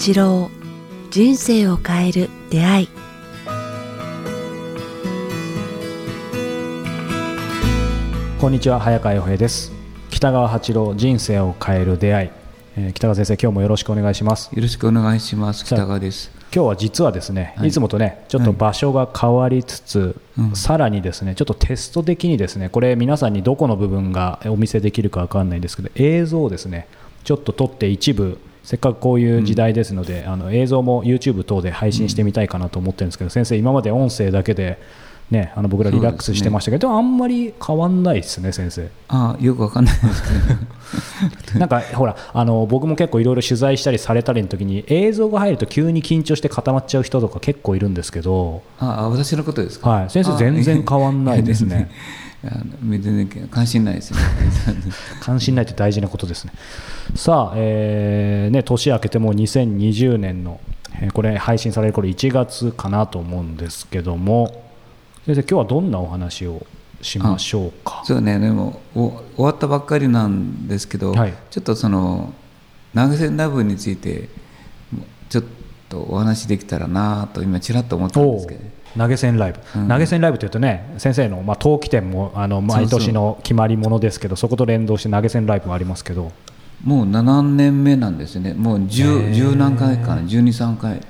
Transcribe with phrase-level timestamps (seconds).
[0.00, 0.50] 八郎
[1.10, 2.88] 人生を変える出会い。
[8.40, 9.70] こんにちは早川洋平です。
[10.08, 12.30] 北川八郎人生を変える出会い、
[12.78, 14.50] えー北川先生今日もよろしくお願いします。
[14.54, 15.66] よろしくお願いします。
[15.66, 16.30] 北川です。
[16.50, 17.68] 今日は実はですね、はい。
[17.68, 20.56] い、つもとねちょっと場所が変わりつつ、うん。
[20.56, 26.88] さらにですねちょっとテスト的にですねこれ皆さんにどこの部分がお見せできるかわかんないんですけど映像をですね
[27.22, 28.38] ちょっと撮って一部
[28.70, 34.78] せっかくこういう時代ですので、あの映像も YouTube 等で配信してみたいかなと思ってるんですけど、先生今まで音声だけで
[35.28, 38.88] ねあの僕らリラックスしてましたけど、あんまり変わんないですね先生。
[39.08, 41.58] あよくわかんないですけど。
[41.58, 49.90] なんかほらあの僕も結構いろいろ取材したりされたりの時に映像が入ると急に緊張して固まっちゃう人とか結構いるんですけど、あ私のことですか？
[49.90, 51.90] はい、先生あ全然変わんないですね。
[52.42, 54.18] 全然関心ないですね。
[55.20, 56.52] 関心ないって大事なことですね
[57.14, 60.60] さあ、えーね、年明けてもう2020年の、
[61.00, 64.64] えーこれ配信される頃1月かなと思うんですけども
[65.26, 66.66] 先生今日はどんなお話を
[67.02, 68.02] しましょうか？
[68.04, 72.32] そうねでもお終わったばっかりなんですけど、はいちょっとその
[72.94, 74.28] 投げ銭ラブについて
[75.28, 75.44] ちょっ
[75.88, 78.79] とお話できたらなと今ちらっと思ったんですけど。
[78.96, 79.88] 投げ銭ライブ、うん。
[79.88, 86.32] 投げ銭ライブというとね先生の、まあ、冬季展もあの毎年の決まりものですけどそこと連動して投げ銭ライブがありますけど。
[86.84, 88.54] もう7年目なんですね。
[88.54, 88.88] もうへー。
[88.88, 91.00] 10, 10何回かな、12、3回。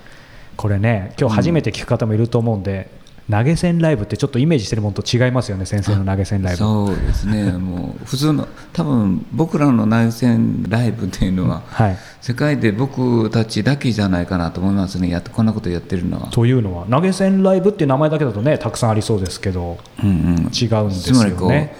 [0.56, 2.90] これね今日初めて聞く方もいると思うんで、
[3.30, 6.58] 投げ銭ライブってちょっとイメージしてるものと違いますよね先生の投げ銭ライブ。
[6.58, 11.98] そうですね、もう普通の、多分僕らの内戦ライブっていうのは、はい。
[12.20, 16.28] 世界で僕たちだけじゃないかなと思いますね、やこんなことやってるのは。
[16.28, 21.74] というのは投げ銭ライブっていう名前だけだとねたくさんありそうですけどうんうん、違うんですつまりこう、よね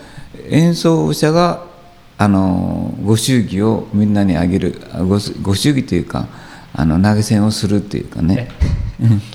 [0.48, 1.64] 演奏者が
[2.18, 6.28] あのご祝儀をみんなにあげる、あごご祝儀というか、
[6.74, 8.48] あの投げ銭をするっていうかね、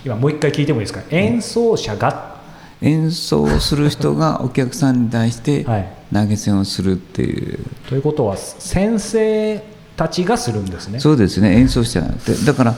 [0.06, 1.02] 今もう一回聞いてもいいですか？
[1.10, 2.36] 演奏者が？
[2.82, 5.88] 演奏する人が お客さんに対してはい。
[6.14, 7.60] 投げ銭をするっていう。
[7.90, 9.62] ということは先生
[9.98, 11.00] たちがするんですね。
[11.00, 11.54] そうですね。
[11.58, 12.08] 演奏者で
[12.46, 12.76] だから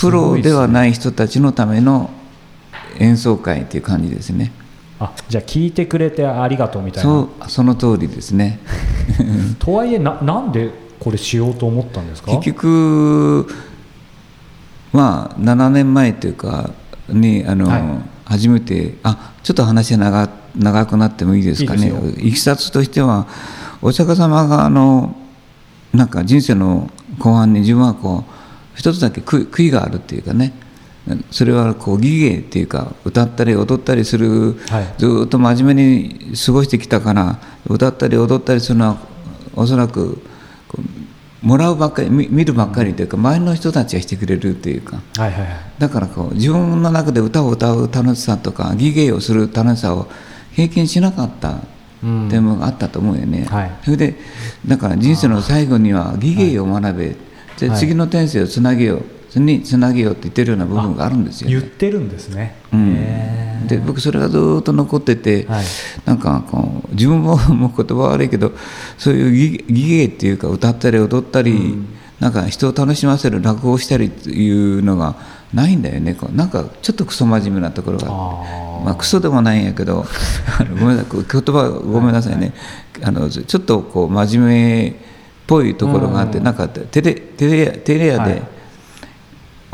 [0.00, 2.10] プロではない人たちのための
[2.98, 4.50] 演奏会っていう感じですね。
[4.98, 7.10] あじゃあ聞いてくれてありがとうみたいな。
[7.10, 8.58] そうその通りですね。
[9.60, 12.32] とはいえななんでこれしようと思ったんですか？
[12.32, 13.46] 結局
[14.94, 16.70] まあ7年前というか
[17.08, 18.14] にあの、はい。
[18.26, 21.92] 初めてあちょっと話が長長くなってもいいですかね。
[22.18, 23.26] いきさつとしては
[23.82, 25.14] お釈迦様があの
[25.92, 28.32] なんか人生の後半に自分はこう
[28.74, 30.52] 一つだけ悔いがあるっていうかね。
[31.30, 34.94] それはこう技芸っていうか歌ったり踊ったりする、はい。
[34.96, 37.38] ずーっと真面目に過ごしてきたから
[37.68, 38.98] 歌ったり踊ったりするのは
[39.54, 40.22] おそらく
[41.44, 45.02] もらうばっかり見見るばっかりというか周りの人たちがしてくれるっていうか。
[45.16, 45.56] はいはいはい。
[45.78, 50.08] だからこう自分の中で歌を歌う楽しさとか技芸をする楽しさを
[50.56, 51.58] 経験しなかった
[52.02, 52.28] うん。
[52.30, 53.70] 点もあったと思うよね、はい。
[53.84, 54.16] それで
[54.66, 57.16] だから人生の最後には技芸を学べ、
[57.58, 57.78] ではい。
[57.78, 59.04] 次の天性をつなげよう
[59.40, 61.54] につなげようって言ってるような部分があるんですよね。
[61.54, 63.66] 言ってるんですね、うん。
[63.66, 65.64] で僕それがずーっと残ってて、はい。
[66.04, 68.52] なんかこう自分ももう言葉悪いけど
[68.98, 71.76] そういう技技芸っていうか歌ったり踊ったり、
[72.20, 75.16] なんか人を楽しませる落語をしたりっていうのが
[75.52, 76.14] ないんだよね。
[76.14, 78.06] こうなんかちょっとクソ真面目なところが。
[78.08, 78.64] あー。
[78.84, 80.04] まあ、クソでもないんやけど
[80.78, 82.52] ごめんなさい言葉ごめんなさいね、
[83.02, 84.94] あのちょっとこう真面目っ
[85.46, 86.44] ぽいところがあって、うん。
[86.44, 88.34] なんかテレテレテレ屋はい。
[88.34, 88.53] で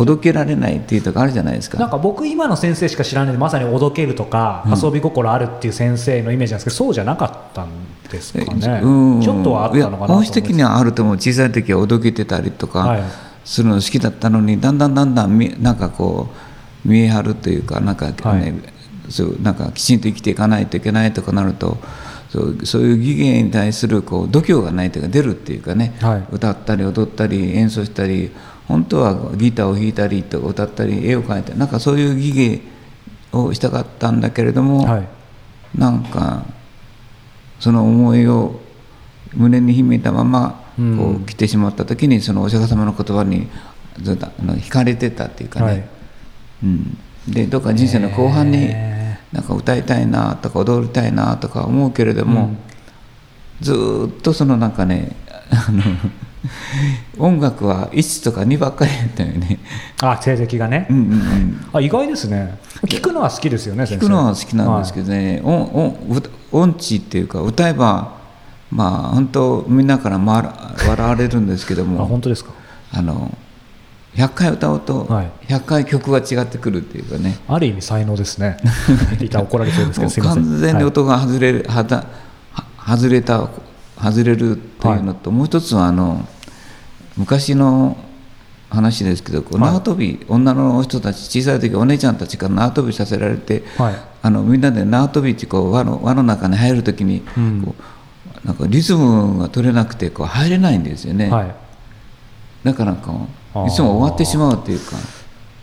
[0.00, 1.78] おどけられないっていうとこあるじゃないですか。
[1.78, 4.78] なんか僕今の先生しか知らないでまさにおどけるとか、うん。
[4.78, 7.68] 遊び心あるっていう先生のイメージなんですけどそうじゃなかったん
[8.10, 9.20] ですかね、うん。
[9.20, 13.00] ちょっとはあったのかな本質的にはあると思う小さい時はおどけてたりとはい。
[13.02, 13.06] か
[13.44, 16.28] するの好きだったのに、だんだんだんだんみなんかこ
[16.84, 18.54] う見え張るというかなんか、ねはい。
[19.10, 21.76] そうなんかきちんと生きていかないといけないとかなると
[22.30, 26.24] そうそういう技芸に対するこう度胸がないというか出るっていうかね、はい。
[26.32, 28.30] 歌ったり踊ったり演奏したり
[28.70, 32.60] 本当はギターを弾いたりとか歌ったり絵を描いたりなんかそういう技芸
[33.32, 35.08] をしたかったんだけれども、はい。
[35.76, 36.44] なんか
[37.58, 38.60] その思いを
[39.34, 40.96] 胸に秘めたままうん。
[40.96, 43.48] こう来てしまった時にそのお釈迦様の言葉に
[44.00, 45.88] ずっと惹かれてたっていうかね、はい。
[46.62, 52.58] うん、でどっか人生の後半にへなんか歌いたいなとか踊りたいなとか思うけれども、うん。
[53.60, 55.16] ずーっとそのなんかね
[55.50, 55.82] あの
[57.18, 59.58] 音楽は1とか2ばっかりやったよね。
[60.02, 61.66] あ成績がね、うんうんうん。
[61.72, 62.58] あ意外ですね。
[62.86, 68.12] 聞くのは好きですよね聞くのは好きなんですけどね、音音歌音痴っていうか歌えば
[68.70, 70.52] まあ本当みんなから笑
[70.98, 72.52] われるんですけどはいあも本当ですか。
[72.92, 73.36] あの
[74.16, 75.30] 100回歌うとはい。
[75.46, 78.56] 100回曲が違ってくるっていうかね、ある意味才能ですね。
[79.18, 82.06] 言ったら怒られそうですけど完全に音が外れる、はた
[82.52, 82.64] は
[82.96, 83.48] 外れた
[84.02, 86.26] 外れるというのと、もう一つはあの
[87.16, 87.96] 昔の
[88.70, 89.72] 話ですけどこうはい。
[89.72, 93.94] 縄跳び、女の人たち小さい時お姉ちゃんたちから縄跳びさせられて、はい。
[94.22, 97.62] あのみんなで縄跳びってこう輪の輪の中に入る時に、うん。
[97.64, 97.74] こ
[98.44, 101.54] うなんかリズムが取れなくてこう入れないんですよね、はい。
[102.64, 104.96] だからこういつも終わってしまうっていうか。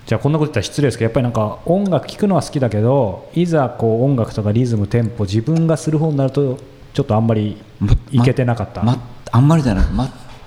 [0.05, 6.57] じゃあこんなこと言ったら失礼ですけどやっぱりなんか音楽聴くのは好きだけどいざこう音楽とかリズムテンポ自分がする方になると
[6.97, 8.97] ちょっとあんまりまいけてなかった、ま、
[9.31, 9.85] あんまりじゃない。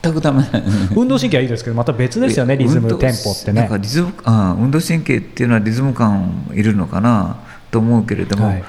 [0.02, 0.42] 全くダメ。
[0.96, 3.60] 運動神経はいいですけどまた別ですよねリズムテンポってね。
[3.60, 7.36] なんかリズムあ運動神経っていうのはリズム感いるのかな
[7.70, 8.64] と思うけれども、はい。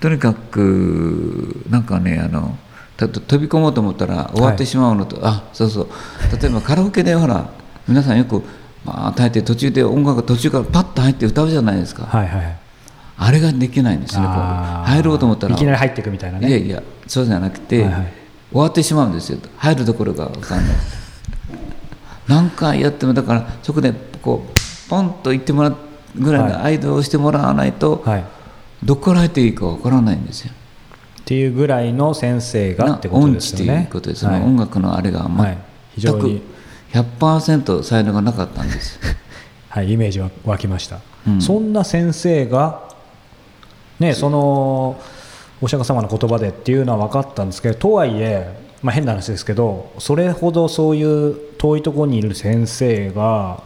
[0.00, 2.56] とにかくなんかねあの
[2.96, 5.88] た飛び込もうと思ったら終わってしまうのと、あそうそう。
[6.40, 7.50] 例えばカラオケでほら
[7.86, 8.42] 皆さんよく
[8.82, 12.59] まあ、耐えて途中で音楽が途中からパッと入って歌うじゃないですか、はいはい
[13.22, 15.54] あれができないんですね入ろうと思ったら。
[15.54, 18.12] いきなり入っていくみたいないねやいやそうじゃなくて、はいはい。
[18.50, 19.38] 終わってしまうんですよ。
[19.58, 20.76] 入るところが分かんない。
[22.26, 25.76] 何回やってもだからそこでこうポンと言ってもらう
[26.16, 28.24] ぐらいの間をしてもらわないと、はい、っ
[28.82, 30.52] どこから入っていいか分からないんですよ。
[31.26, 33.64] ていうぐらいの先生がってこ音とですよね。
[33.64, 34.40] 痴ということでそはい。
[34.40, 35.58] の音楽のあれがはい。
[35.94, 36.42] 非常全くに
[36.92, 38.98] 100%才能がなかったんです。
[39.68, 41.40] はい、イメージは湧きました、うん。
[41.40, 42.89] そんな先生が、
[44.00, 45.00] ね、その
[45.60, 53.62] お釈迦様の言葉でっていうのは分かったんですけどとはいえ、まあ、変な話ですけどそれほどそういう遠いところにいる先生が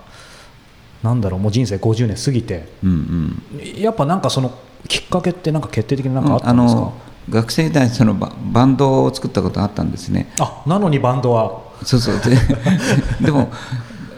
[1.02, 3.80] なんだろうもう人生50年過ぎてうんうん。
[3.80, 4.52] やっぱなんかその
[4.88, 6.94] きっかけってなんか決定的になんかあっあたんですか、の
[7.30, 10.32] 学生時代そのババンドを作ったことがあったんですね。
[10.40, 11.62] あなのにバンドは。
[11.82, 12.20] そうそう。
[12.20, 12.36] で
[13.24, 13.50] でも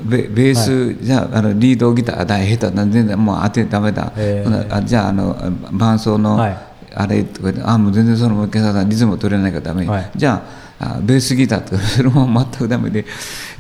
[0.03, 4.75] ベベース、じゃああのリードギター大下手な全然もう当てダメだ、えー。
[4.75, 5.37] あじゃああの
[5.73, 6.59] 伴奏の、はい。
[6.99, 10.11] あれとかであもう全然そのもう一回さリズム取れないからダメ、はい。
[10.17, 10.43] じゃ
[10.79, 13.05] ああベースギターとかそれも全くダメで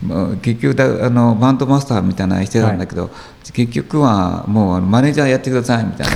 [0.03, 3.11] もう結局だあのバンドマスターみたいなのしてたんだけど、
[3.53, 6.07] 結局はもうマネージャーやってくださいみたい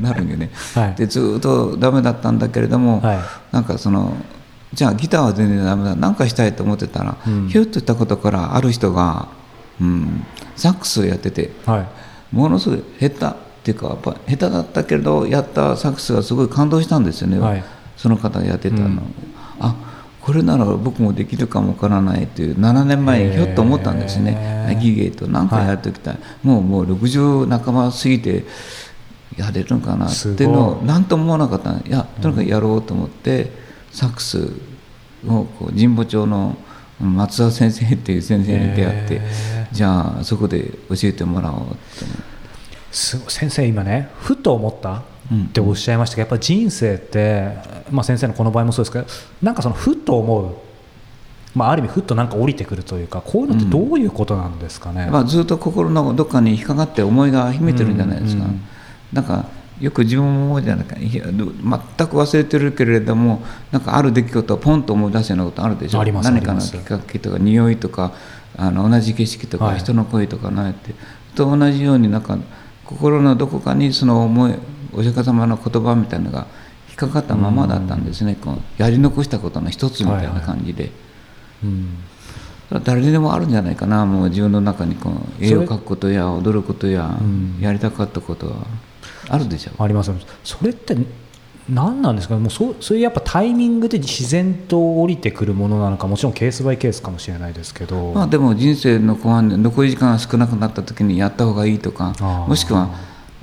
[0.00, 0.94] な なるんよね、はい。
[0.94, 3.18] でずーっとダメだったんだけれども、はい。
[3.52, 4.14] なんかその
[4.72, 5.94] じゃあギターは全然ダメだ。
[5.94, 7.48] 何かしたいと思ってたら、うん。
[7.48, 9.28] ひょっとしたことからある人が、
[9.80, 10.26] うん、
[10.56, 11.86] サックスをやっててはい。
[12.34, 17.64] ものすごい下手っていうかやっぱ下手だったけれどやったサックスがすごい感動したんですよね、はい。
[17.96, 19.00] その方がやってたの、うん。
[19.60, 19.74] あ
[20.20, 24.66] これなら僕もできるかもわからないっていう7年前にひょっと思ったんですへね。
[24.70, 28.44] ーギゲーと何かやっておきたい、もうもう60半ば過ぎて
[29.36, 31.72] やれるのかなっていうのを何とも思わなかった。
[31.72, 33.52] のいやとにかくやろうと思って、
[33.92, 34.50] サックス
[35.28, 36.56] をこう神保町の
[37.00, 39.20] 松田先生っていう先生に出会ってへ
[39.70, 41.82] じゃあそこで教えてもらおうと思って。
[42.90, 45.44] すごい先生今ねふと思ったうん。
[45.44, 47.52] っておっしゃいましたけどやっぱ人生って、
[47.90, 49.06] まあ、先生のこの場合もそうですけど
[49.42, 50.54] なんかそのふと思う、
[51.54, 58.60] まあ、ある意味ふっとなんか降りてくるというかこういうのってどういうことなんですかね、まあ、ずっと心のどっかに引っかかって思いが秘めてるんじゃないですか、うんうん。
[59.12, 59.46] なんか
[59.80, 60.96] よく自分も思うじゃないか。
[60.96, 66.00] 全く忘れてるけれどもなんかある出来事をポンと思い出すようなことあるでしょ？
[66.00, 68.12] あります何かのきっかけとか匂いとか
[68.56, 69.78] あの同じ景色とか、はい。
[69.78, 70.94] 人の声とかないって
[71.34, 72.38] と同じようになんか
[72.84, 74.54] 心のどこかにその思い
[74.92, 76.46] お釈迦様の言葉みたいなのが
[76.88, 80.90] 引っかかったままだったんですね、こうやり残したことの一つみたいな感じで。
[81.62, 81.98] うん。
[82.82, 84.06] 誰にでもあるんじゃないかな。
[84.06, 87.58] もう自分の中にこう絵を描くことや踊ることやうん。
[87.60, 88.66] やりたかったことは
[89.28, 90.12] あるでしょあります。
[90.44, 90.96] それって
[91.68, 102.14] 何なんですかもうそうそういうやっぱタイミングで自然と降りてくるものなのかもちろんケースバイケースかもしれないですけど、まあでも人生の後半で残り時間が少なくなった時にやった方がいいとか
[102.48, 102.90] もしくは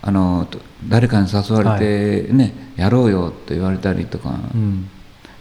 [0.02, 4.90] あのと誰かに誘われてね、やろうよと言われたりとか、うん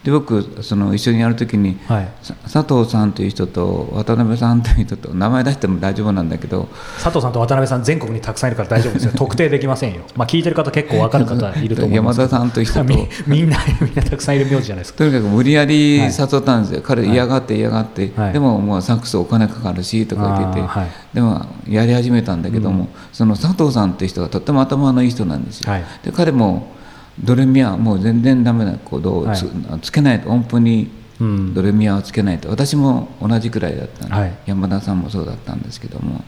[0.03, 6.67] で僕その一緒にやる時にはい、さ佐藤さんという人と渡辺さんという人と名前出しても大丈夫なんだけど
[7.01, 9.11] 佐藤さんと渡辺さん全国にたくさんいるから大丈夫ですよ。
[9.15, 12.19] 特定できませんよ、まあ、聞いてる方結構分かる方いると思います。
[12.19, 12.83] 山田さんという人と。
[12.83, 18.33] みみんなみんなたくさんいる名字じゃないですかとにかく無理やり誘ったんですよ、彼嫌がって嫌がって、はい。
[18.33, 20.67] でももうサックスお金かかるしとか言ってて、
[21.13, 25.83] でもやり始めたんだけども、その佐藤さんっていう人がとっても頭のいい人なんですよ、はい。
[26.03, 26.73] で彼も
[27.19, 29.49] ドレミアもう全然ダメなコードをつ,、
[29.81, 30.89] つけないと音符に
[31.19, 31.53] うん。
[31.53, 32.49] ドレミアをつけないと。
[32.49, 34.33] 私も同じくらいだったんで、はい。
[34.45, 36.23] 山田さんもそうだったんですけども。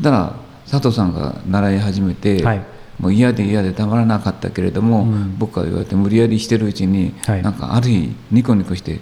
[0.00, 0.34] だから
[0.70, 2.62] 佐藤さんが習い始めて、はい。
[2.98, 5.36] もう嫌で嫌でたまらなかったけれども、うん。
[5.38, 7.42] 僕は言われて無理やりしてるうちに、はい。
[7.42, 9.00] なんかある日ニコニコして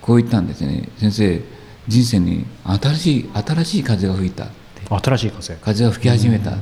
[0.00, 0.88] こう言ったんですね。
[0.98, 1.40] 先生
[1.88, 4.52] 人生に新しい新しい風が吹いたって。
[4.88, 5.54] 新しい風。
[5.56, 6.60] 風が吹き始めたって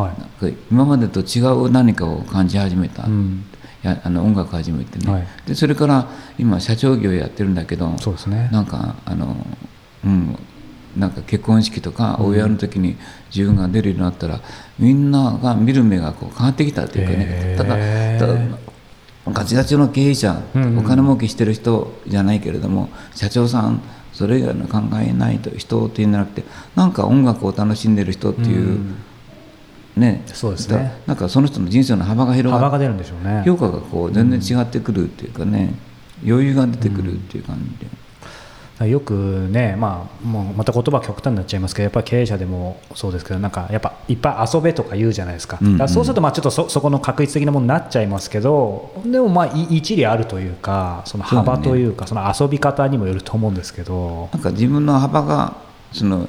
[0.00, 0.54] はい。
[0.70, 3.44] 今までと違う何かを感じ始めた、うん。
[3.82, 5.26] やあの音楽始めてね、はい。
[5.46, 8.48] でそれから今社長業やってるんだけどそうですね。
[8.52, 9.36] なんかあの
[10.04, 10.38] うん。
[10.96, 12.96] なんか結婚式とかお祝いの時に
[13.34, 14.40] 自分が出るようになったら、
[14.76, 17.54] みんなが見る目がこう変わってきたというかね。
[17.56, 17.76] ただ
[19.32, 20.78] ガチガチの経営者、うんうん。
[20.78, 23.80] お金儲けしてる人じゃないけれども社長さん
[24.12, 26.42] それ以外の考えないと人っていうんじゃなくて
[26.74, 28.96] なんか音楽を楽しんでる人っていう、うん
[29.96, 30.22] ね。
[30.26, 30.76] そうですね。
[30.76, 33.42] だなんかその人の人生の幅が広が幅が出るんでしょうね。
[33.44, 35.74] 評価がこう全然違ってくるっていうかね、
[36.26, 37.90] 余裕が出てくるっていう感じで、
[38.88, 45.72] よくね、まあ、もうまた言葉は極端になっちゃいますけどやっぱり経営者でもそうですけどなんかやっぱいっぱい遊べとか言うじゃないですか,、うんうん。
[45.74, 55.56] だからそうするとまあちょっとそそこの確率的なものになっちゃいますけどでもまあい一理あるというかその幅というかその遊び方にもよると思うんですけど、なんか自分の幅が
[55.92, 56.26] その、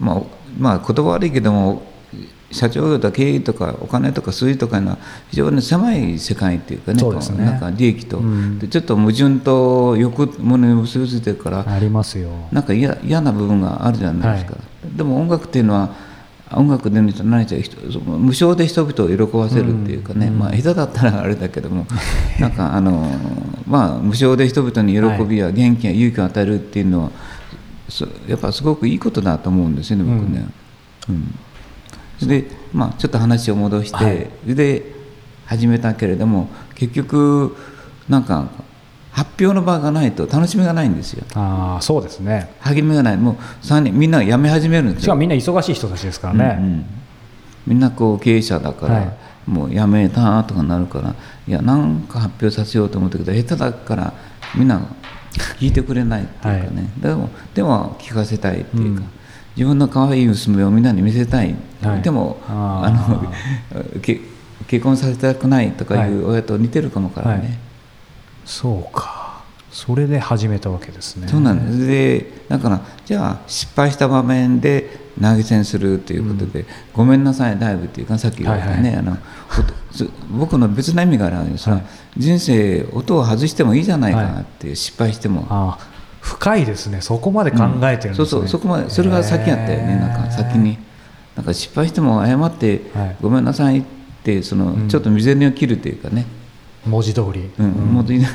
[0.00, 0.22] まあ、
[0.58, 1.82] まあ言葉悪いけども
[2.50, 4.98] 社長業とか経営とかお金とか数字とかいうのは
[5.30, 7.38] 非常に狭い世界っていうかねそうですね。
[7.38, 8.58] こなんか利益と、うん。
[8.58, 12.30] でちょっと矛盾と欲ものに結びついてるからありますよ。
[12.52, 14.58] なんか嫌嫌な部分があるじゃないですか、
[14.96, 15.94] でも音楽っていうのは
[16.52, 20.38] 音楽で何か人その無償で人々を喜ばせるっていうかね、うん。
[20.38, 21.84] まあ下手だったらあれだけども
[22.38, 23.10] なんかあの
[23.66, 27.10] まあ無償で人々に喜びや元気や勇気を与えるっていうのは、
[27.88, 30.46] そやっぱすごくいいことだと思うんですよね僕ね。
[31.08, 31.34] うん
[32.22, 34.54] でまあちょっと話を戻して、はい。
[34.54, 34.94] で
[35.46, 37.56] 始めたけれども結局
[38.08, 38.48] なんか
[39.12, 41.24] 発表の場がないと楽しみがないんですよ。
[41.34, 42.50] ああそうですね。
[42.60, 43.16] 励みがない。
[43.16, 45.00] もう3人みんな辞め始めるんですよ。
[45.02, 46.56] しかもみんな忙しい人たちですからね。
[46.58, 46.86] うんうん。
[47.66, 49.16] みんなこう経営者だから、はい。
[49.46, 51.14] もう辞めたとかなるから
[51.46, 54.12] いやなんか発表させようと思ったけど下手だから
[54.56, 54.80] みんな
[55.60, 59.08] 聞いてくれないっていうかね、でもでも聞かせたいっていうか、うん
[59.56, 62.02] 自分の可愛い娘をみんなに見せたい、はい。
[62.02, 63.32] でもあの
[64.02, 64.20] け
[64.68, 67.58] 結婚させたくないとかいう親と似てるかもからね、はい。
[68.44, 69.26] そうか。
[69.70, 71.28] それで始めたわけですね。
[71.28, 71.86] そうなんです。
[71.86, 79.16] でだからじゃあ失敗した場面で投げ銭するということで、ごめんなさいライブっていうかさっき言われたね、はいあの
[79.92, 81.66] おす 僕の別な意味があるんです。
[81.66, 81.84] が、はい。
[82.18, 85.46] 人生音を外してもいいじゃないかなって、失敗しても。
[85.48, 85.95] ああ
[86.26, 87.00] 深いですね。
[87.00, 88.14] そこまで考えてるんですね。
[88.16, 88.48] そうそう。
[88.48, 89.96] そこまでそれが先やったよね。
[89.96, 90.76] なんか先に
[91.36, 93.16] なんか失敗しても謝って、はい。
[93.22, 93.84] ごめんなさいっ
[94.24, 94.88] てその、うん。
[94.88, 96.26] ちょっと未然を切るというかね、
[96.84, 97.48] 文字通り。
[97.58, 97.70] うん。
[97.70, 98.28] もっといいな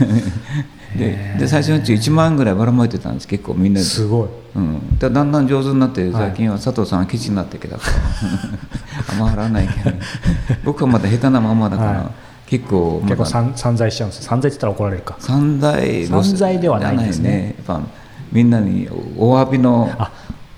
[0.97, 3.27] でで最初のうち1万円ぐらいばらまいてたんです。
[3.27, 3.85] 結構みんなで。
[3.85, 4.27] すごい。
[4.55, 6.11] うん、だだんだん上手になってはい。
[6.13, 9.11] 最近は佐藤さんはケチになってきたから。
[9.11, 9.97] あんま払わないけど、
[10.63, 12.11] 僕はまだ下手なままだから、は
[12.51, 14.23] 結構結構散散財しちゃうんです。
[14.23, 15.15] 散財って言ったら怒られるか。
[15.19, 17.55] 散財散財ではないんですね。
[17.57, 17.81] やっぱ
[18.29, 19.89] みんなにお詫びの。
[19.97, 20.11] あ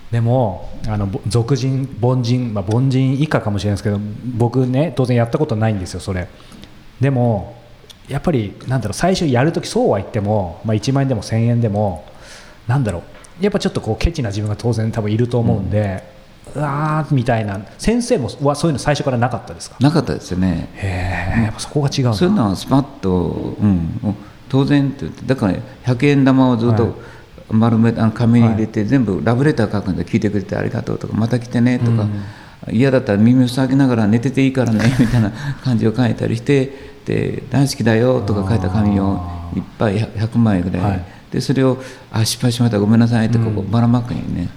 [0.10, 4.00] でもあのぼ俗人凡人、まあ、凡人以下かもしれないですけど
[4.36, 6.28] 僕ね当然やったことないんですよそれ。
[7.00, 7.56] でも
[8.08, 12.06] やっぱりなんだろう最初やるときそうは言っても、まあ、1万円でも1000円でも
[12.68, 13.04] なんだろう。
[13.44, 16.04] やっぱちょっとこうケチな自分が当然多分いると思うんで、
[16.56, 17.60] うわーみたいな。
[17.78, 19.78] 先生もはそういうの最初からなかったですか？
[19.80, 20.70] なかったですよね。
[20.76, 24.00] へえやっぱそこが違うそういうのはスパッと、うん、
[24.50, 25.54] 当然って言ってだから
[25.86, 26.78] 100円玉をずっはい。
[26.78, 27.14] と
[27.52, 32.08] 丸めあの紙に入れて、全部ラブレター書くんで聞いてくれてありがとうとかまた来てねとか、
[32.72, 35.32] 嫌だったら耳を塞ぎながら寝てていいからね みたいな
[35.64, 36.72] 感じを書いたりして
[37.06, 39.22] で大好きだよとか書いた紙を
[39.56, 41.06] いっぱい100 100枚ぐらい、はい。
[41.32, 41.78] でそれを
[42.12, 44.48] あ失敗しましたごめんなさいってこうばらまくにね、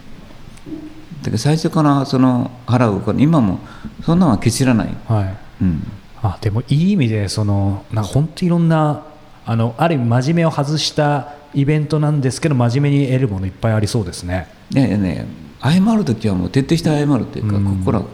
[1.30, 3.59] だから最初からその払うから今も
[4.04, 5.37] そんなのはケチらない、はい。
[5.62, 5.83] うん、
[6.23, 9.04] あでもいい意味でそのなんか本当いろんな
[9.45, 14.49] あのある意味真面目を外したイベントなんですけど真面目に得るものいっぱいありそうですね。
[14.71, 15.26] いやいやね
[15.62, 17.64] 謝る時はもう徹底して謝るっていうか、うん。
[17.64, 18.06] 心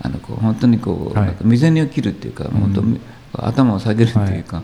[0.00, 1.26] あのこう本当にこう、はい。
[1.26, 3.00] なんか未然を切るっていうか、本当に
[3.32, 4.62] 頭を下げるっていうか、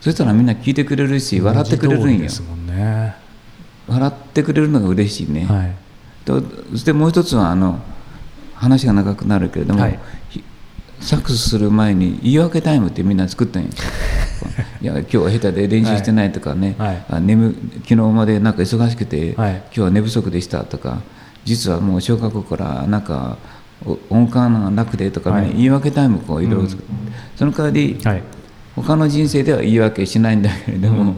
[0.00, 3.14] そしたらみんな聞いてくれるし笑ってくれるんよ文字通りですもんね。
[3.86, 5.74] 笑ってくれるのが嬉しいね、はい。
[6.24, 7.80] とそしてもう一つはあの
[8.54, 9.98] 話が長くなるけれども、はい。
[10.28, 10.44] ひ
[11.00, 13.70] サックスする前に言い訳タイムってみんな作ったんよ
[14.82, 17.04] いや今日は下手で練習してないとかね、はい。
[17.08, 19.52] あ眠昨日までなんか忙しくて、はい。
[19.52, 21.00] 今日は寝不足でしたとか
[21.44, 23.38] 実はもう小学校からなんか
[23.86, 25.46] お音感がなくてとか、はい。
[25.46, 26.92] みんな言い訳タイムこういろいろ作って、
[27.36, 28.22] その代わり、はい。
[28.76, 31.16] 他の人生では言い訳しないんだけれども、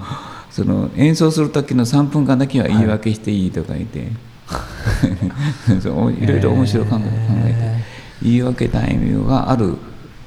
[0.50, 4.08] その演奏する時の3分間だけは言い訳していいとか言って、
[6.20, 7.08] いろいろ面白い考え考
[7.46, 7.84] えて、
[8.22, 9.76] 言い訳タイムがある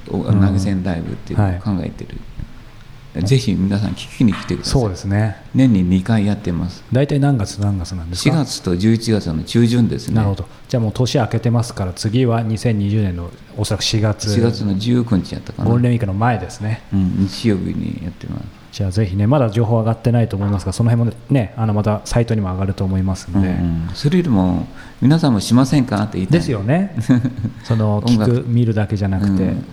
[0.08, 4.72] お投げ銭ライブっていうのを考えてる、ぜひ皆さん聞きに来てください。
[4.72, 5.36] そうですね。
[5.54, 6.84] 年に2回やってます。
[6.92, 10.16] 大体何月何月なんですか？4月と11月の中旬ですね。
[10.16, 10.46] なるほど。
[10.68, 14.28] じゃあもう年明けてますから次は2020年のおそらく4月。
[14.28, 15.68] 4月の19日やったかな。
[15.68, 16.82] ゴールデンウィークの前ですね。
[16.92, 23.90] うん、日曜日にやってますじゃあぜひねまだ情報上がってないと思いますがその辺もねあのまたサイトにも上がると思いますので、うんうん。
[23.94, 24.68] それよりも
[25.00, 26.02] 皆さんもしませんか？
[26.02, 26.40] って言いたい。
[26.40, 26.94] ですよね。
[27.64, 28.42] その聞音楽。
[28.42, 29.64] く見るだけじゃなくて、うん。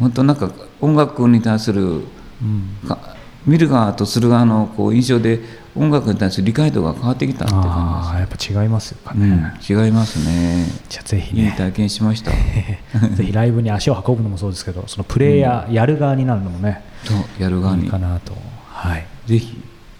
[0.00, 2.88] 本当なんか音楽に対するうん。
[2.88, 2.98] か
[3.46, 5.38] 見る側とする側のこう印象で
[5.76, 10.66] 音楽に対する理解度が変わってきたって感ああやっぱ違いますかじね、です、うん、違いますね。
[10.88, 11.44] じゃあぜひね。
[11.44, 12.32] いい体験しました。
[13.14, 18.34] ぜひライブに足を運ぶのもそうですけどそのプレイヤーやる側になるのもね、とやる側いにいかなと。
[18.68, 19.06] はい。
[19.26, 19.56] ぜひ。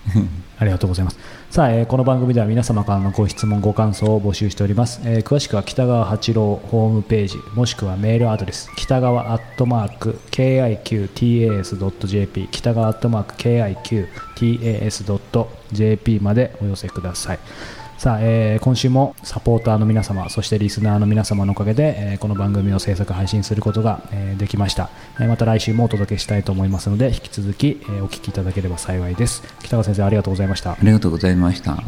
[0.59, 1.19] ありがとうございます。
[1.51, 5.01] さあ、えーこの番組では皆様からのご質問、ご感想を募集しております。
[5.05, 11.49] えー詳しくは北川八郎ホームページ、もしくはメールアドレス、北川アットマーク KIQTAS.jp、
[12.53, 13.35] 北川アットマーク
[14.39, 17.41] KIQTAS.jp までお寄せください。
[17.99, 24.89] さあ、えー今週もサポーターの皆様、そしてリスナーの皆様のおかげで、えーこの番組を制作配信することが、えーできました、
[25.19, 29.43] えーまた来週もお届けしたいと思いますので、引き続き、えーお聞きいただければ幸いです。
[29.65, 30.77] 北川先生、ありがとうございましたあ。
[30.83, 31.83] りがとうございました。